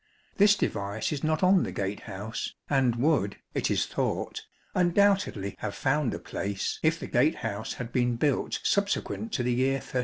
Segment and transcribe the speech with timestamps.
[0.37, 5.75] This device is not on the gate house, and would, it is thought, undoubtedly have
[5.75, 9.99] found a place if the gate house had been built subsequent to the year 1330.